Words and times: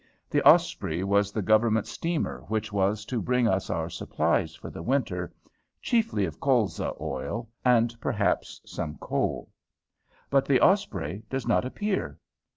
The 0.31 0.41
"Osprey" 0.43 1.03
was 1.03 1.31
the 1.31 1.43
Government 1.43 1.85
steamer 1.85 2.43
which 2.47 2.73
was 2.73 3.05
to 3.05 3.21
bring 3.21 3.47
us 3.47 3.69
our 3.69 3.87
supplies 3.87 4.55
for 4.55 4.71
the 4.71 4.81
winter, 4.81 5.31
chiefly 5.79 6.25
of 6.25 6.39
colza 6.39 6.99
oil, 6.99 7.47
and 7.63 7.95
perhaps 8.01 8.59
some 8.65 8.97
coal. 8.97 9.51
But 10.31 10.45
the 10.45 10.59
"Osprey" 10.59 11.21
does 11.29 11.45
not 11.47 11.65
appear. 11.65 12.17